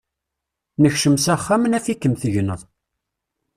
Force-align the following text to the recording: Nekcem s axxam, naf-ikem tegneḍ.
Nekcem 0.81 1.15
s 1.23 1.25
axxam, 1.35 1.63
naf-ikem 1.67 2.13
tegneḍ. 2.21 2.61